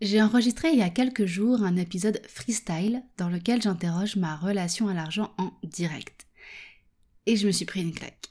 [0.00, 4.86] J'ai enregistré il y a quelques jours un épisode freestyle dans lequel j'interroge ma relation
[4.86, 6.28] à l'argent en direct.
[7.26, 8.28] Et je me suis pris une claque.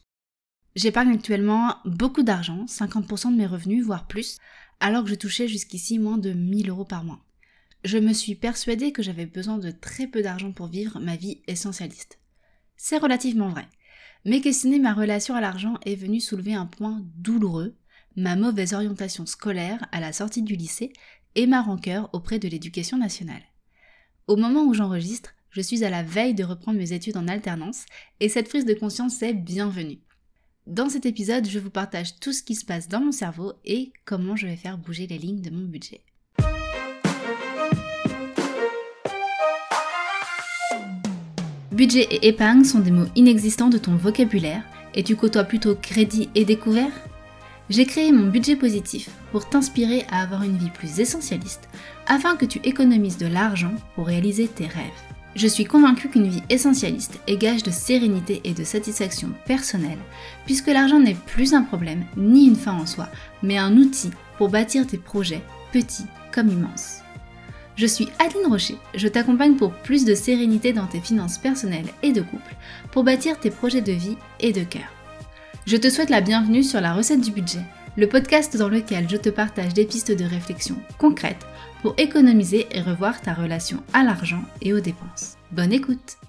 [0.77, 4.37] J'épargne actuellement beaucoup d'argent, 50% de mes revenus, voire plus,
[4.79, 7.19] alors que je touchais jusqu'ici moins de 1000 euros par mois.
[7.83, 11.41] Je me suis persuadée que j'avais besoin de très peu d'argent pour vivre ma vie
[11.47, 12.17] essentialiste.
[12.77, 13.67] C'est relativement vrai.
[14.23, 17.75] Mais questionner ma relation à l'argent est venu soulever un point douloureux,
[18.15, 20.91] ma mauvaise orientation scolaire à la sortie du lycée
[21.37, 23.43] et ma rancœur auprès de l'éducation nationale.
[24.27, 27.85] Au moment où j'enregistre, je suis à la veille de reprendre mes études en alternance
[28.19, 29.99] et cette prise de conscience est bienvenue.
[30.65, 33.93] Dans cet épisode, je vous partage tout ce qui se passe dans mon cerveau et
[34.03, 36.01] comment je vais faire bouger les lignes de mon budget.
[41.71, 44.63] Budget et épargne sont des mots inexistants de ton vocabulaire
[44.95, 47.06] et tu côtoies plutôt crédit et découvert?
[47.69, 51.67] J'ai créé mon budget positif pour t'inspirer à avoir une vie plus essentialiste
[52.05, 54.85] afin que tu économises de l'argent pour réaliser tes rêves.
[55.35, 59.99] Je suis convaincue qu'une vie essentialiste est gage de sérénité et de satisfaction personnelle,
[60.45, 63.09] puisque l'argent n'est plus un problème ni une fin en soi,
[63.43, 67.01] mais un outil pour bâtir tes projets, petits comme immenses.
[67.75, 72.13] Je suis Adeline Rocher, je t'accompagne pour plus de sérénité dans tes finances personnelles et
[72.13, 72.55] de couple,
[72.91, 74.96] pour bâtir tes projets de vie et de cœur.
[75.67, 77.59] Je te souhaite la bienvenue sur la recette du budget,
[77.97, 81.45] le podcast dans lequel je te partage des pistes de réflexion concrètes
[81.81, 85.35] pour économiser et revoir ta relation à l'argent et aux dépenses.
[85.51, 86.19] Bonne écoute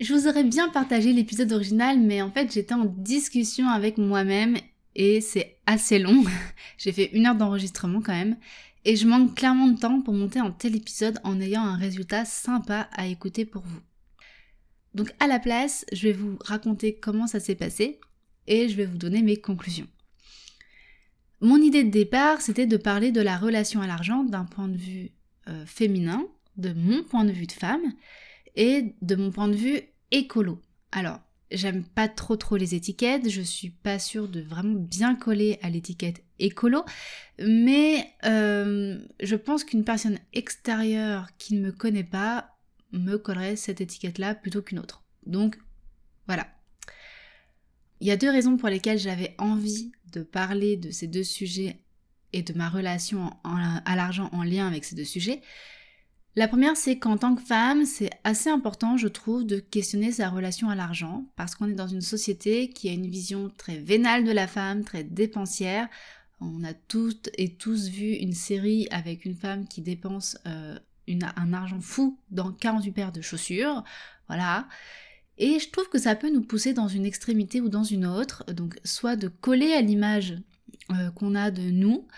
[0.00, 4.56] Je vous aurais bien partagé l'épisode original, mais en fait j'étais en discussion avec moi-même
[4.96, 6.24] et c'est assez long.
[6.78, 8.36] J'ai fait une heure d'enregistrement quand même.
[8.84, 12.24] Et je manque clairement de temps pour monter un tel épisode en ayant un résultat
[12.24, 13.87] sympa à écouter pour vous.
[14.94, 18.00] Donc à la place, je vais vous raconter comment ça s'est passé
[18.46, 19.86] et je vais vous donner mes conclusions.
[21.40, 24.76] Mon idée de départ, c'était de parler de la relation à l'argent d'un point de
[24.76, 25.12] vue
[25.48, 27.92] euh, féminin, de mon point de vue de femme
[28.56, 30.60] et de mon point de vue écolo.
[30.90, 31.20] Alors,
[31.52, 35.70] j'aime pas trop trop les étiquettes, je suis pas sûre de vraiment bien coller à
[35.70, 36.84] l'étiquette écolo,
[37.38, 42.57] mais euh, je pense qu'une personne extérieure qui ne me connaît pas
[42.92, 45.02] me collerait cette étiquette-là plutôt qu'une autre.
[45.26, 45.58] Donc
[46.26, 46.46] voilà.
[48.00, 51.82] Il y a deux raisons pour lesquelles j'avais envie de parler de ces deux sujets
[52.32, 55.42] et de ma relation à l'argent en lien avec ces deux sujets.
[56.36, 60.28] La première, c'est qu'en tant que femme, c'est assez important, je trouve, de questionner sa
[60.28, 64.22] relation à l'argent, parce qu'on est dans une société qui a une vision très vénale
[64.22, 65.88] de la femme, très dépensière.
[66.40, 70.78] On a toutes et tous vu une série avec une femme qui dépense euh,
[71.36, 73.84] un argent fou dans 48 paires de chaussures.
[74.28, 74.68] Voilà.
[75.38, 78.44] Et je trouve que ça peut nous pousser dans une extrémité ou dans une autre,
[78.52, 80.34] donc soit de coller à l'image
[80.90, 82.08] euh, qu'on a de nous,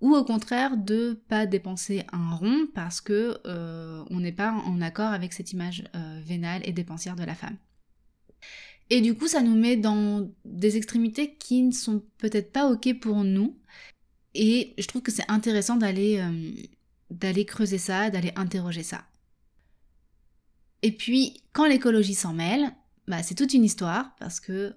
[0.00, 4.80] ou au contraire de pas dépenser un rond parce que euh, on n'est pas en
[4.80, 7.56] accord avec cette image euh, vénale et dépensière de la femme.
[8.90, 13.00] Et du coup, ça nous met dans des extrémités qui ne sont peut-être pas ok
[13.00, 13.58] pour nous.
[14.34, 16.24] Et je trouve que c'est intéressant d'aller
[17.10, 19.04] d'aller creuser ça, d'aller interroger ça.
[20.82, 22.72] Et puis, quand l'écologie s'en mêle,
[23.08, 24.74] bah, c'est toute une histoire parce que euh,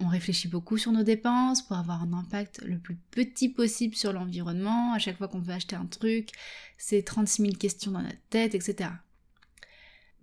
[0.00, 4.12] on réfléchit beaucoup sur nos dépenses pour avoir un impact le plus petit possible sur
[4.12, 4.92] l'environnement.
[4.92, 6.28] À chaque fois qu'on veut acheter un truc,
[6.76, 8.90] c'est 36 000 questions dans notre tête, etc.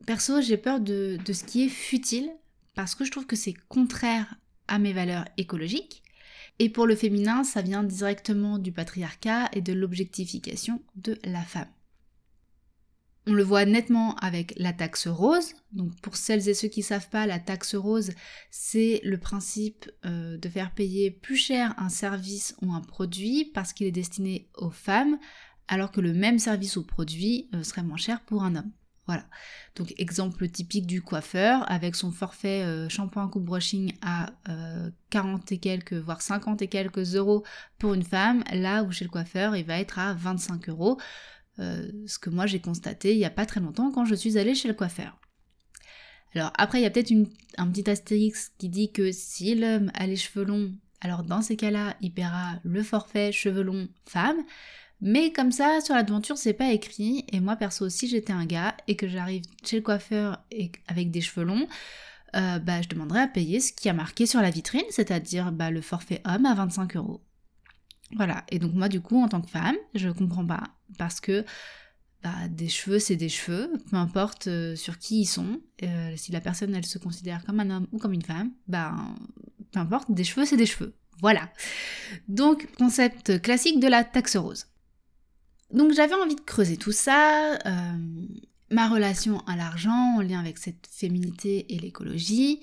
[0.05, 2.29] Perso, j'ai peur de, de ce qui est futile
[2.75, 4.35] parce que je trouve que c'est contraire
[4.67, 6.03] à mes valeurs écologiques
[6.59, 11.67] et pour le féminin, ça vient directement du patriarcat et de l'objectification de la femme.
[13.27, 15.53] On le voit nettement avec la taxe rose.
[15.71, 18.11] Donc pour celles et ceux qui ne savent pas, la taxe rose,
[18.51, 23.73] c'est le principe euh, de faire payer plus cher un service ou un produit parce
[23.73, 25.17] qu'il est destiné aux femmes,
[25.67, 28.71] alors que le même service ou produit euh, serait moins cher pour un homme.
[29.07, 29.25] Voilà.
[29.75, 34.31] Donc exemple typique du coiffeur avec son forfait euh, shampoing coupe brushing à
[35.11, 37.43] 40 euh, et quelques voire 50 et quelques euros
[37.77, 40.99] pour une femme, là où chez le coiffeur il va être à 25 euros.
[41.59, 44.37] Euh, ce que moi j'ai constaté il n'y a pas très longtemps quand je suis
[44.37, 45.19] allée chez le coiffeur.
[46.33, 47.13] Alors après il y a peut-être
[47.57, 51.57] un petit astérix qui dit que si l'homme a les cheveux longs, alors dans ces
[51.57, 54.37] cas-là il paiera le forfait cheveux longs femme.
[55.01, 57.25] Mais comme ça, sur l'aventure, c'est pas écrit.
[57.31, 60.43] Et moi, perso, si j'étais un gars et que j'arrive chez le coiffeur
[60.87, 61.67] avec des cheveux longs,
[62.35, 65.71] euh, bah, je demanderais à payer ce qui a marqué sur la vitrine, c'est-à-dire bah,
[65.71, 67.21] le forfait homme à 25 euros.
[68.15, 68.43] Voilà.
[68.49, 70.63] Et donc, moi, du coup, en tant que femme, je comprends pas.
[70.97, 71.45] Parce que
[72.23, 75.61] bah, des cheveux, c'est des cheveux, peu importe euh, sur qui ils sont.
[75.83, 78.95] Euh, si la personne, elle se considère comme un homme ou comme une femme, bah,
[79.71, 80.93] peu importe, des cheveux, c'est des cheveux.
[81.21, 81.49] Voilà.
[82.27, 84.67] Donc, concept classique de la taxe rose.
[85.71, 87.97] Donc j'avais envie de creuser tout ça, euh,
[88.69, 92.61] ma relation à l'argent en lien avec cette féminité et l'écologie,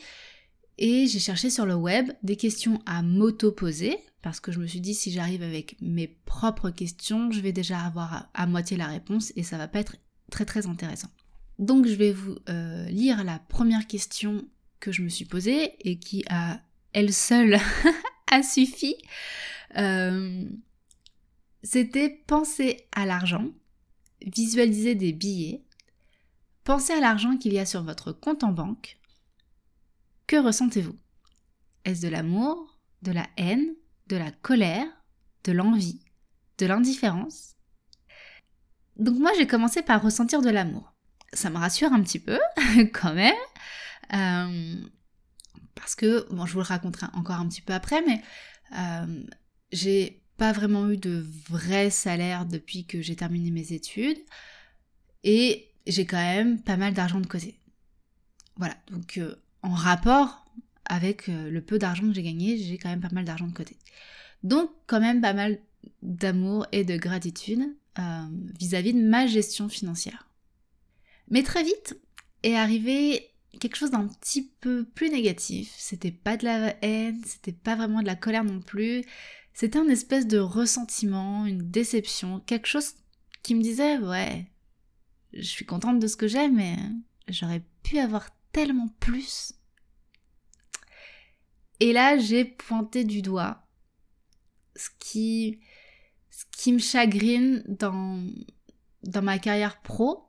[0.79, 4.81] et j'ai cherché sur le web des questions à m'auto-poser, parce que je me suis
[4.81, 9.33] dit si j'arrive avec mes propres questions, je vais déjà avoir à, moitié la réponse
[9.37, 9.97] et ça va pas être
[10.31, 11.09] très très intéressant.
[11.59, 14.45] Donc je vais vous euh, lire la première question
[14.81, 16.61] que je me suis posée et qui a
[16.93, 17.59] elle seule
[18.31, 18.95] a suffi.
[19.77, 20.45] Euh,
[21.63, 23.47] c'était penser à l'argent,
[24.25, 25.65] visualiser des billets,
[26.65, 28.99] penser à l'argent qu'il y a sur votre compte en banque.
[30.27, 30.97] Que ressentez-vous?
[31.85, 33.75] Est-ce de l'amour, de la haine,
[34.09, 34.87] de la colère,
[35.45, 36.01] de l'envie,
[36.59, 37.55] de l'indifférence?
[38.97, 40.95] Donc moi j'ai commencé par ressentir de l'amour.
[41.33, 42.39] Ça me rassure un petit peu
[42.93, 43.35] quand même.
[44.13, 44.77] Euh,
[45.75, 48.23] parce que, bon, je vous le raconterai encore un petit peu après, mais
[48.77, 49.25] euh,
[49.73, 54.19] j'ai pas vraiment eu de vrai salaire depuis que j'ai terminé mes études.
[55.23, 57.61] Et j'ai quand même pas mal d'argent de côté.
[58.57, 60.45] Voilà, donc euh, en rapport
[60.85, 63.53] avec euh, le peu d'argent que j'ai gagné, j'ai quand même pas mal d'argent de
[63.53, 63.77] côté.
[64.43, 65.61] Donc quand même pas mal
[66.03, 67.63] d'amour et de gratitude
[68.01, 68.27] euh,
[68.59, 70.29] vis-à-vis -vis de ma gestion financière.
[71.31, 71.97] Mais très vite
[72.43, 73.31] est arrivé
[73.61, 75.73] quelque chose d'un petit peu plus négatif.
[75.77, 79.05] C'était pas de la haine, c'était pas vraiment de la colère non plus,
[79.55, 82.95] c'était un espèce de ressentiment, une déception, quelque chose
[83.43, 84.47] qui me disait ouais,
[85.33, 86.77] je suis contente de ce que j'ai, mais
[87.29, 89.55] j'aurais pu avoir tellement plus.
[91.81, 93.67] Et là, j'ai pointé du doigt
[94.77, 95.61] ce qui,
[96.31, 98.25] ce qui me chagrine dans,
[99.03, 100.29] dans ma carrière pro,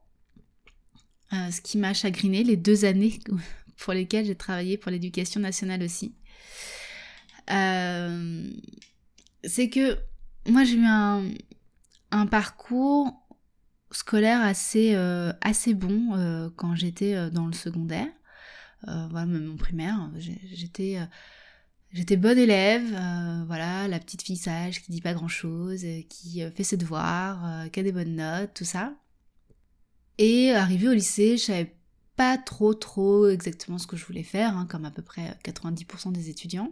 [1.32, 3.20] euh, ce qui m'a chagriné les deux années
[3.78, 6.16] pour lesquelles j'ai travaillé pour l'éducation nationale aussi.
[7.50, 8.50] Euh,
[9.44, 9.98] c'est que
[10.48, 13.12] moi j'ai eu un, parcours
[13.92, 15.34] scolaire assez, euh,
[15.76, 18.08] bon euh, quand j'étais euh, dans le secondaire,
[18.86, 21.00] voilà, même en primaire, j'étais...
[21.96, 22.88] J'étais bonne élève,
[23.46, 27.80] voilà, la petite fille sage qui dit pas grand chose, qui fait ses devoirs, qui
[27.80, 28.96] a des bonnes notes, tout ça.
[30.18, 31.76] Et arrivée au lycée, je savais
[32.16, 36.12] pas trop trop exactement ce que je voulais faire, hein, comme à peu près 90%
[36.12, 36.72] des étudiants.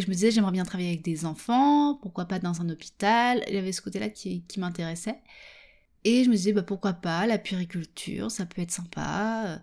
[0.00, 3.44] Et je me disais, j'aimerais bien travailler avec des enfants, pourquoi pas dans un hôpital.
[3.48, 5.20] Il y avait ce côté-là qui, m'intéressait.
[6.04, 9.60] Et je me disais, bah, pourquoi pas, la puriculture, ça peut être sympa.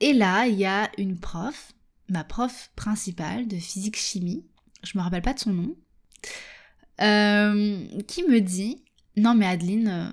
[0.00, 1.72] Et là, il y a une prof,
[2.10, 4.44] ma prof principale de physique-chimie,
[4.82, 5.74] je me rappelle pas de son nom,
[7.00, 8.84] euh, qui me dit,
[9.16, 10.12] non mais Adeline,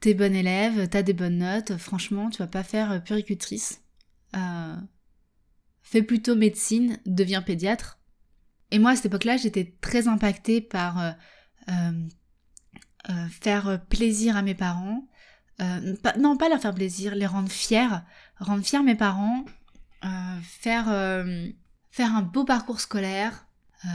[0.00, 3.82] t'es bonne élève, t'as des bonnes notes, franchement, tu vas pas faire puricultrice.
[4.34, 4.76] Euh,
[5.82, 7.95] fais plutôt médecine, deviens pédiatre.
[8.70, 11.10] Et moi, à cette époque-là, j'étais très impactée par euh,
[11.68, 11.92] euh,
[13.10, 15.06] euh, faire plaisir à mes parents.
[16.18, 17.88] non, pas leur faire plaisir, les rendre fiers.
[18.38, 19.44] Rendre fiers mes parents.
[20.42, 20.86] faire,
[21.90, 23.46] faire un beau parcours scolaire.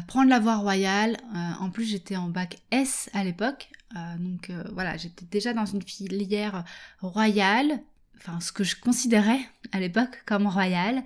[0.07, 1.17] prendre la voie royale.
[1.59, 3.69] en plus, j'étais en bac S à l'époque.
[4.17, 6.63] donc voilà, j'étais déjà dans une filière
[7.01, 7.81] royale.
[8.17, 9.39] Enfin, ce que je considérais
[9.71, 11.03] à l'époque comme royale.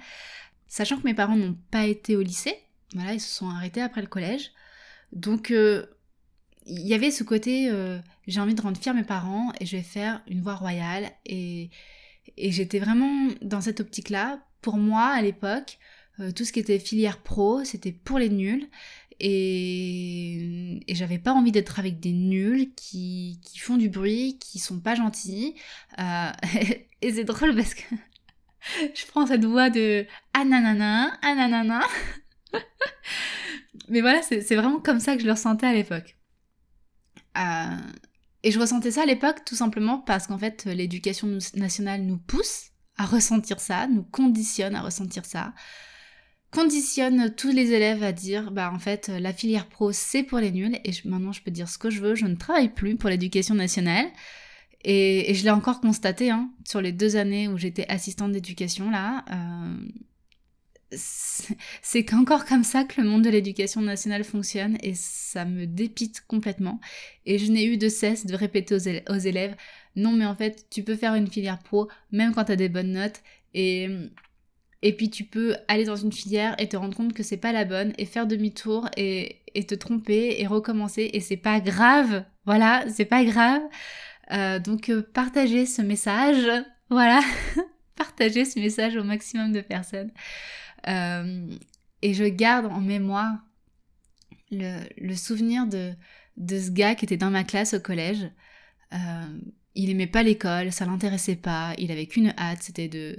[0.68, 2.58] Sachant que mes parents n'ont pas été au lycée,
[2.94, 4.52] voilà, ils se sont arrêtés après le collège.
[5.12, 5.86] Donc euh,
[6.66, 9.78] il y avait ce côté, euh, j'ai envie de rendre fiers mes parents et je
[9.78, 11.12] vais faire une voie royale.
[11.26, 11.70] Et,
[12.38, 14.40] j'étais vraiment dans cette optique-là.
[14.62, 15.78] Pour moi, à l'époque,
[16.20, 18.68] euh, tout ce qui était filière pro, c'était pour les nuls.
[19.20, 24.60] Et, et j'avais pas envie d'être avec des nuls qui, qui, font du bruit, qui
[24.60, 25.56] sont pas gentils.
[27.02, 27.84] et c'est drôle parce que
[28.96, 31.82] je prends cette voix de ananana, ananana.
[33.90, 36.18] Mais voilà, c'est vraiment comme ça que je le ressentais à l'époque.
[37.38, 37.92] Euh,
[38.44, 42.72] et je ressentais ça à l'époque tout simplement parce qu'en fait, l'éducation nationale nous pousse
[42.98, 45.54] à ressentir ça, nous conditionne à ressentir ça,
[46.52, 50.52] conditionne tous les élèves à dire, bah en fait, la filière pro, c'est pour les
[50.52, 53.10] nuls, et maintenant je peux dire ce que je veux, je ne travaille plus pour
[53.10, 54.06] l'éducation nationale.
[54.88, 59.26] Et, je l'ai encore constaté hein, sur les deux années où j'étais assistante d'éducation là.
[59.32, 59.76] Euh,
[60.92, 66.24] c'est qu'encore comme ça que le monde de l'éducation nationale fonctionne et ça me dépite
[66.28, 66.80] complètement.
[67.26, 69.56] Et je n'ai eu de cesse de répéter aux élèves,
[69.96, 72.70] non mais en fait tu peux faire une filière pro même quand tu as des
[72.70, 73.22] bonnes notes
[73.54, 73.90] et,
[74.82, 77.52] et puis tu peux aller dans une filière et te rendre compte que c'est pas
[77.52, 82.24] la bonne et faire demi-tour et, et te tromper et recommencer et c'est pas grave.
[82.46, 83.62] Voilà, c'est pas grave.
[84.32, 86.46] Euh, donc euh, partagez ce message,
[86.90, 87.22] voilà,
[87.96, 90.12] partagez ce message au maximum de personnes.
[90.88, 91.48] Euh,
[92.02, 93.38] et je garde en mémoire
[94.52, 95.96] le, souvenir de,
[96.38, 98.30] ce gars qui était dans ma classe au collège.
[98.94, 99.40] Euh,
[99.74, 103.16] il aimait pas l'école, ça l'intéressait pas, il avait qu'une hâte, c'était de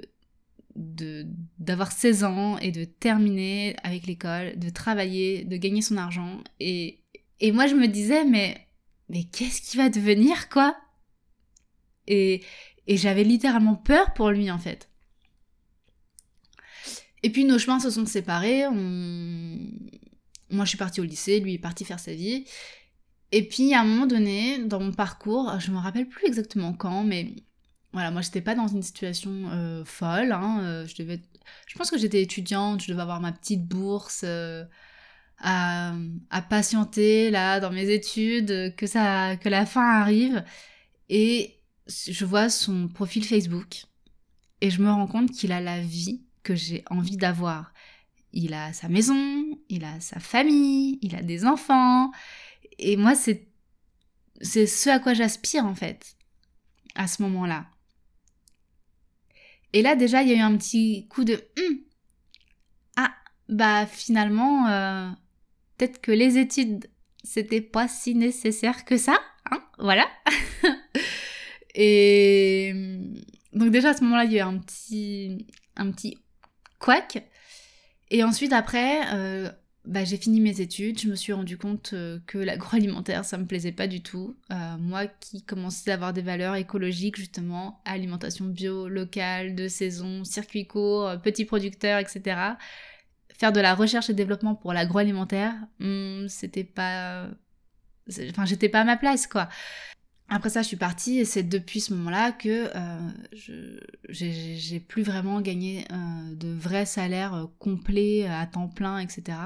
[0.77, 6.43] d'avoir 16 ans et de terminer avec l'école, de travailler, de gagner son argent.
[6.61, 7.03] Et,
[7.41, 8.69] et moi, je me disais, mais,
[9.09, 10.77] mais qu'est-ce qu'il va devenir, quoi?
[12.07, 12.43] Et,
[12.87, 14.91] et j'avais littéralement peur pour lui, en fait.
[17.27, 18.69] Et puis nos chemins se sont séparés.
[18.71, 22.45] Moi, je suis partie au lycée, lui est parti faire sa vie.
[23.33, 27.03] Et puis, à un moment donné, dans mon parcours, je me rappelle plus exactement quand,
[27.03, 27.35] mais
[27.93, 30.31] voilà, moi, j'étais pas dans une situation euh, folle.
[30.31, 31.21] Hein, euh, je devais,
[31.67, 34.21] je pense que j'étais étudiante, je devais avoir ma petite bourse.
[34.25, 34.65] Euh,
[35.39, 35.95] à,
[36.31, 40.45] à, patienter là dans mes études, que ça, que la fin arrive,
[41.09, 43.87] et je vois son profil Facebook
[44.61, 47.73] et je me rends compte qu'il a la vie que j'ai envie d'avoir.
[48.33, 52.13] Il a sa maison, il a sa famille, il a des enfants.
[52.79, 53.49] Et moi, c'est,
[54.41, 56.17] c'est ce à quoi j'aspire en fait,
[56.95, 57.67] à ce moment-là.
[59.73, 61.79] Et là, déjà, il y a eu un petit coup de hum,
[62.97, 63.13] Ah,
[63.49, 65.11] bah finalement, euh,
[65.77, 66.89] peut-être que les études,
[67.25, 69.19] c'était pas si nécessaire que ça.
[69.51, 70.07] Hein, voilà.
[71.75, 72.73] Et
[73.53, 76.17] donc déjà à ce moment-là, il y a eu un petit, un petit
[78.11, 79.51] Et ensuite, après, euh,
[79.85, 83.47] bah, j'ai fini mes études, je me suis rendu compte euh, que l'agroalimentaire, ça me
[83.47, 84.37] plaisait pas du tout.
[84.53, 90.25] Euh, moi qui commençais à avoir des valeurs écologiques, justement, alimentation bio, locale, de saison,
[90.25, 92.57] circuit court, petits producteurs, etc.
[93.39, 97.29] Faire de la recherche et développement pour l'agroalimentaire, hmm, c'était pas...
[98.31, 99.49] Enfin, j'étais pas à ma place, quoi.
[100.29, 103.11] Après ça, je suis partie et c'est depuis ce moment-là que euh,
[104.09, 109.39] j'ai plus vraiment gagné euh, de vrais salaires euh, complets à temps plein, etc.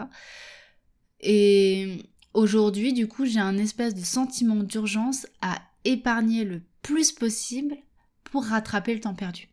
[1.20, 1.98] Et
[2.32, 7.76] aujourd'hui, du coup, j'ai un espèce de sentiment d'urgence à épargner le plus possible
[8.24, 9.48] pour rattraper le temps perdu.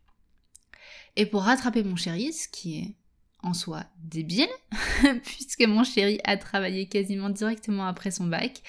[1.17, 2.95] Et pour rattraper mon chéri, ce qui est
[3.43, 4.47] en soi débile,
[5.25, 8.61] puisque mon chéri a travaillé quasiment directement après son bac.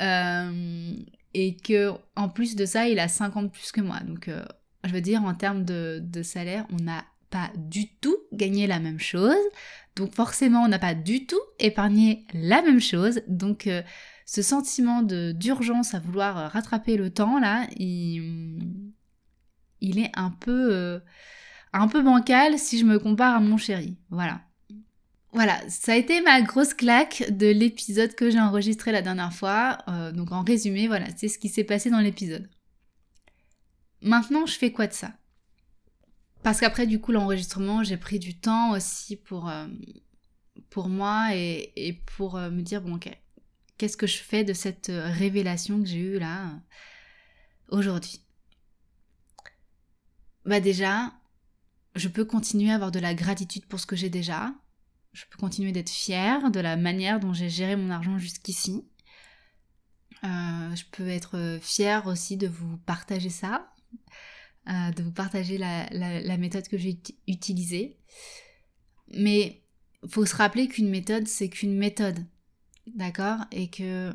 [0.00, 0.94] Euh,
[1.34, 4.00] et que en plus de ça, il a 50 plus que moi.
[4.00, 4.44] Donc, euh,
[4.84, 8.98] je veux dire, en termes de, salaire, on n'a pas du tout gagné la même
[9.00, 9.36] chose.
[9.96, 13.20] Donc, forcément, on n'a pas du tout épargné la même chose.
[13.28, 13.82] Donc, euh,
[14.24, 18.82] ce sentiment d'urgence à vouloir euh, rattraper le temps, là, il,
[19.82, 21.00] est un peu,
[21.72, 23.96] un peu bancal si je me compare à mon chéri.
[24.10, 24.40] Voilà.
[25.36, 29.76] Voilà, ça a été ma grosse claque de l'épisode que j'ai enregistré la dernière fois.
[29.86, 32.48] Euh, donc en résumé, voilà, c'est ce qui s'est passé dans l'épisode.
[34.00, 35.12] Maintenant, je fais quoi de ça?
[36.42, 39.66] Parce qu'après, du coup, l'enregistrement, j'ai pris du temps aussi pour, euh,
[40.86, 43.10] moi et, pour euh, me dire, bon, ok,
[43.76, 46.50] qu'est-ce que je fais de cette révélation que j'ai eue là
[47.68, 48.22] aujourd'hui?
[50.46, 51.12] Bah déjà,
[51.94, 54.54] je peux continuer à avoir de la gratitude pour ce que j'ai déjà,
[55.16, 58.84] je peux continuer d'être fière de la manière dont j'ai géré mon argent jusqu'ici.
[60.24, 63.72] Euh, je peux être fière aussi de vous partager ça,
[64.68, 67.98] euh, de vous partager la, méthode que j'ai utilisée.
[69.14, 69.62] Mais
[70.06, 72.26] faut se rappeler qu'une méthode, c'est qu'une méthode.
[72.86, 73.38] D'accord?
[73.52, 74.12] Et que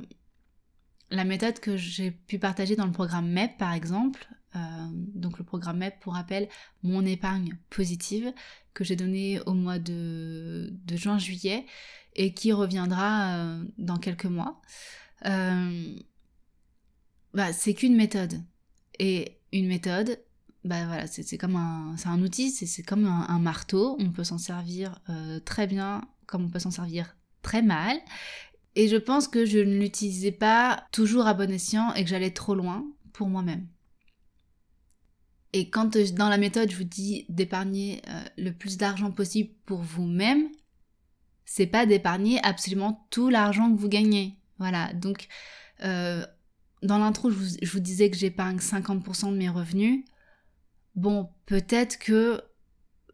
[1.09, 4.59] la méthode que j'ai pu partager dans le programme MEP, par exemple, euh,
[4.93, 6.49] donc le programme MEP, pour rappel,
[6.83, 8.33] mon épargne positive,
[8.73, 11.65] que j'ai donné au mois de, juin-juillet
[12.15, 14.61] et qui reviendra euh, dans quelques mois.
[15.25, 15.95] Euh,
[17.33, 18.41] bah, c'est qu'une méthode.
[18.99, 20.19] Et une méthode,
[20.63, 23.95] bah voilà, c'est comme un, un outil, c'est comme un, marteau.
[23.99, 24.99] On peut s'en servir
[25.45, 27.97] très bien, comme on peut s'en servir très mal.
[28.75, 32.31] Et je pense que je ne l'utilisais pas toujours à bon escient et que j'allais
[32.31, 33.67] trop loin pour moi-même.
[35.53, 39.51] Et quand euh, dans la méthode je vous dis d'épargner euh, le plus d'argent possible
[39.65, 40.49] pour vous-même,
[41.45, 44.37] c'est pas d'épargner absolument tout l'argent que vous gagnez.
[44.59, 45.27] Voilà, donc
[45.83, 46.25] euh,
[46.83, 50.05] dans l'intro je vous, disais que j'épargne 50% de mes revenus.
[50.95, 52.41] Bon, peut-être que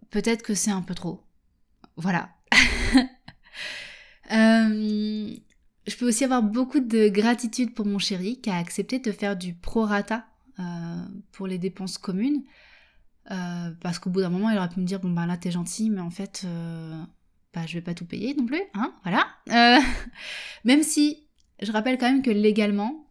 [0.10, 1.24] peut-être que c'est un peu trop.
[1.96, 2.30] Voilà.
[4.30, 9.36] je peux aussi avoir beaucoup de gratitude pour mon chéri qui a accepté de faire
[9.36, 10.26] du prorata
[11.32, 12.44] pour les dépenses communes.
[13.32, 15.52] Euh, parce qu'au bout d'un moment, il aurait pu me dire bon ben là t'es
[15.52, 17.04] gentil, mais en fait, euh,
[17.54, 19.28] bah, je vais pas tout payer non plus, hein, voilà.
[20.64, 21.28] même si
[21.62, 23.04] je rappelle quand même que légalement,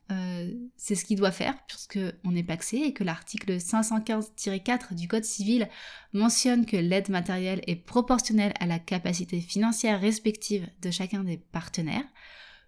[0.77, 5.25] c'est ce qu'il doit faire puisque on est paxé et que l'article 515-4 du Code
[5.25, 5.69] civil
[6.13, 12.05] mentionne que l'aide matérielle est proportionnelle à la capacité financière respective de chacun des partenaires.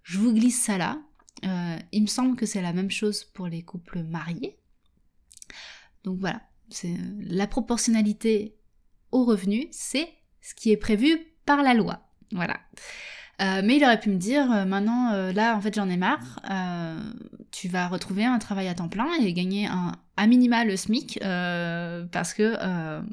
[0.02, 0.99] Je vous glisse ça là.
[1.44, 4.58] Euh, il me semble que c'est la même chose pour les couples mariés.
[6.05, 6.43] Donc voilà,
[7.21, 8.57] la proportionnalité
[9.12, 10.09] au revenu, c'est
[10.40, 12.00] ce qui est prévu par la loi.
[12.33, 12.59] Voilà.
[13.40, 15.97] Euh, mais il aurait pu me dire, euh, maintenant, euh, là, en fait, j'en ai
[15.97, 16.40] marre,
[17.50, 21.19] tu vas retrouver un travail à temps plein et gagner un, à minima le SMIC,
[21.21, 22.57] parce que,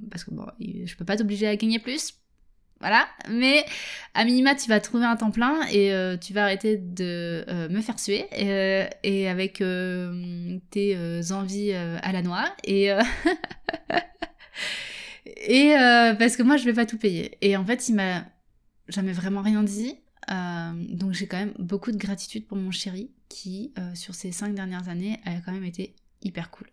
[0.09, 2.13] parce que bon, je peux pas t'obliger à gagner plus,
[2.85, 3.65] voilà, mais
[4.13, 7.99] à minima, tu vas trouver un temps plein et tu vas arrêter de me faire
[7.99, 9.63] suer, et, et avec
[10.69, 12.89] tes envies à la noix, et...
[15.25, 15.73] et
[16.19, 17.37] parce que moi, je vais pas tout payer.
[17.41, 18.25] Et en fait, il m'a
[18.87, 19.95] jamais vraiment rien dit.
[20.31, 24.31] Euh, donc j'ai quand même beaucoup de gratitude pour mon chéri qui, euh, sur ces
[24.31, 26.67] cinq dernières années, a quand même été hyper cool.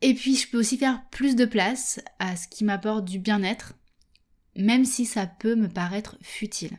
[0.00, 3.74] Et puis je peux aussi faire plus de place à ce qui m'apporte du bien-être,
[4.58, 6.78] même si ça peut me paraître futile.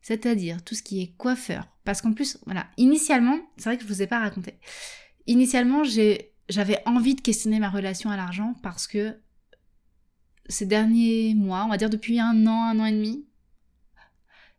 [0.00, 1.68] C'est-à-dire tout ce qui est coiffeur.
[1.84, 4.54] Parce qu'en plus, voilà, initialement, c'est vrai que je vous ai pas raconté.
[5.26, 5.82] Initialement,
[6.48, 9.18] j'avais envie de questionner ma relation à l'argent parce que
[10.48, 13.26] ces derniers mois, on va dire depuis un an, un an et demi,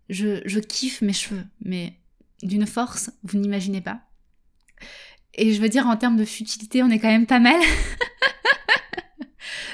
[0.09, 1.99] je, kiffe mes cheveux, mais
[2.43, 4.01] d'une force, vous n'imaginez pas.
[5.35, 7.59] Et je veux dire, en termes de futilité, on est quand même pas mal.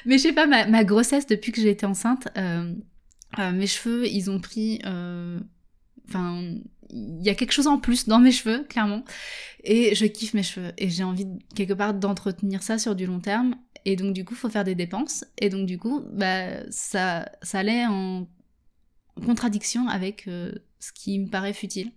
[0.05, 2.73] mais je sais pas, ma, grossesse, depuis que j'ai été enceinte, euh,
[3.39, 4.81] euh, mes cheveux, ils ont pris...
[4.85, 5.39] Euh,
[6.07, 6.55] enfin,
[6.91, 9.03] il y a quelque chose en plus dans mes cheveux, clairement.
[9.63, 10.71] Et je kiffe mes cheveux.
[10.77, 13.55] Et j'ai envie, quelque part, d'entretenir ça sur du long terme.
[13.85, 15.25] Et donc, du coup, il faut faire des dépenses.
[15.39, 18.27] Et donc, du coup, bah, ça, ça allait en
[19.25, 21.91] contradiction avec ce qui me paraît futile.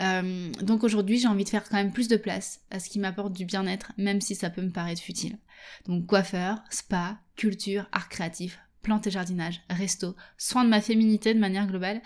[0.00, 2.98] Euh, donc aujourd'hui, j'ai envie de faire quand même plus de place à ce qui
[2.98, 5.38] m'apporte du bien-être, même si ça peut me paraître futile.
[5.86, 11.40] Donc coiffeur, spa, culture, art créatif, plantes et jardinage, resto, soins de ma féminité de
[11.40, 12.02] manière globale,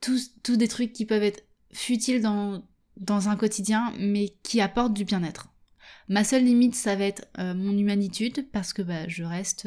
[0.00, 2.62] tous, des trucs qui peuvent être futiles dans,
[2.96, 5.48] dans un quotidien, mais qui apportent du bien-être.
[6.08, 9.66] Ma seule limite, ça va être euh, mon humanitude, parce que bah, je reste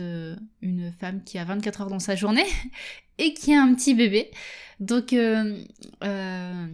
[0.62, 2.46] une femme qui a 24 heures dans sa journée,
[3.18, 4.32] et qui a un petit bébé.
[4.80, 5.63] Donc, euh,
[6.04, 6.68] euh,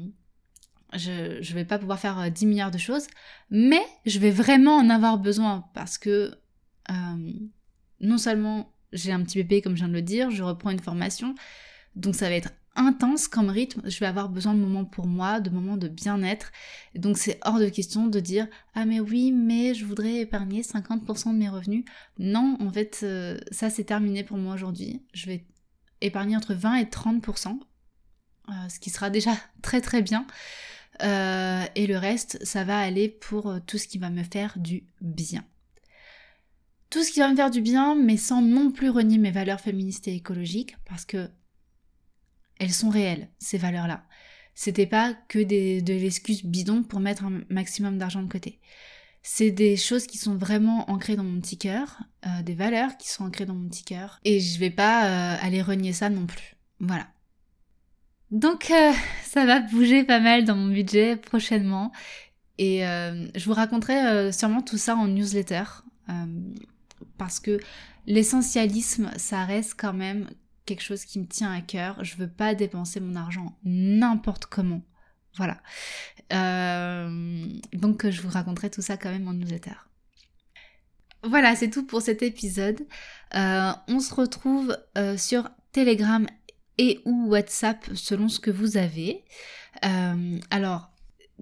[0.96, 3.08] je, je vais pas pouvoir faire 10 euh, milliards de choses,
[3.50, 6.32] mais je vais vraiment en avoir besoin parce que
[8.00, 10.80] non seulement j'ai un petit bébé, comme je viens de le dire, je reprends une
[10.80, 11.34] formation,
[11.96, 15.40] donc ça va être intense comme rythme, je vais avoir besoin de moments pour moi,
[15.40, 16.52] de moments de bien-être.
[16.96, 21.32] Donc c'est hors de question de dire ah mais oui mais je voudrais épargner 50%
[21.34, 21.86] de mes revenus.
[22.18, 23.06] Non, en fait
[23.52, 25.02] ça c'est terminé pour moi aujourd'hui.
[25.14, 25.46] Je vais
[26.02, 27.60] épargner entre 20 et 30%,
[28.50, 30.26] euh, ce qui sera déjà très très bien.
[31.02, 34.54] Euh, et le reste, ça va aller pour euh, tout ce qui va me faire
[34.58, 35.44] du bien.
[36.90, 39.62] Tout ce qui va me faire du bien, mais sans non plus renier mes valeurs
[39.62, 41.30] féministes et écologiques, parce que
[42.60, 44.06] elles sont réelles, ces valeurs-là.
[44.54, 48.60] C'était pas que des, de l'excuse bidon pour mettre un maximum d'argent de côté.
[49.24, 53.10] C'est des choses qui sont vraiment ancrées dans mon petit cœur, euh, des valeurs qui
[53.10, 56.56] sont ancrées dans mon petit cœur, et je vais pas aller renier ça non plus.
[56.80, 57.13] Voilà.
[58.34, 58.92] Donc euh,
[59.24, 61.94] ça va bouger pas mal dans mon budget prochainement,
[62.58, 65.64] et je vous raconterai sûrement tout ça en newsletter,
[67.18, 67.60] parce que
[68.06, 70.30] l'essentialisme, ça reste quand même
[70.66, 72.04] quelque chose qui me tient à cœur.
[72.04, 74.82] Je veux pas dépenser mon argent n'importe comment.
[75.36, 75.62] Voilà.
[76.32, 79.76] Euh, donc je vous raconterai tout ça quand même en newsletter.
[81.24, 82.86] Voilà, c'est tout pour cet épisode.
[83.36, 86.28] Euh, on se retrouve euh, sur Telegram
[86.78, 89.24] et ou WhatsApp selon ce que vous avez.
[89.82, 90.92] alors,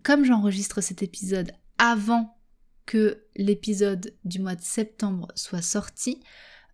[0.03, 2.37] comme j'enregistre cet épisode avant
[2.85, 6.21] que l'épisode du mois de septembre soit sorti,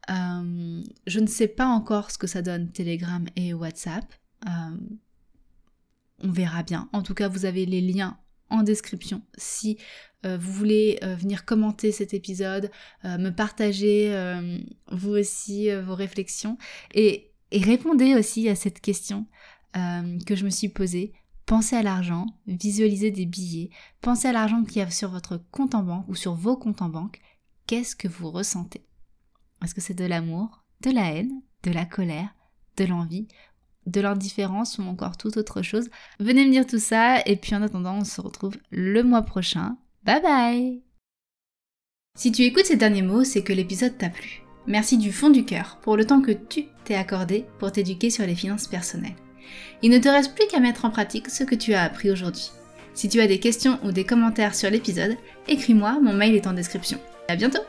[0.07, 4.05] je ne sais pas encore ce que ça donne Telegram et WhatsApp
[6.23, 6.89] on verra bien.
[6.93, 8.17] En tout cas, vous avez les liens
[8.49, 9.77] en description si
[10.25, 12.71] euh, vous voulez euh, venir commenter cet épisode,
[13.05, 14.13] euh, me partager
[14.91, 16.57] vous aussi vos réflexions
[16.93, 19.25] et, et, répondez aussi à cette question
[19.73, 21.13] que je me suis posée.
[21.45, 23.69] Pensez à l'argent, visualisez des billets,
[24.01, 26.89] pensez à l'argent qui y sur votre compte en banque ou sur vos comptes en
[26.89, 27.21] banque.
[27.67, 28.85] Qu'est-ce que vous ressentez?
[29.63, 32.33] Est-ce que c'est de l'amour, de la haine, de la colère,
[32.75, 33.27] de l'envie
[33.87, 35.89] de l'indifférence ou encore toute autre chose?
[36.19, 39.77] Venez me dire tout ça et puis en attendant on se retrouve le mois prochain.
[40.03, 40.81] Bye bye
[42.15, 44.46] Si tu écoutes ces derniers mots, c'est que l'épisode t'a plu.
[44.67, 48.25] Merci du fond du cœur pour le temps que tu t'es accordé pour t'éduquer sur
[48.25, 49.15] les finances personnelles.
[49.81, 52.51] Il ne te reste plus qu'à mettre en pratique ce que tu as appris aujourd'hui.
[52.93, 55.15] Si tu as des questions ou des commentaires sur l'épisode,
[55.47, 56.99] écris-moi, mon mail est en description.
[57.29, 57.61] À bientôt